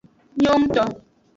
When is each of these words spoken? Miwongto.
Miwongto. 0.37 0.83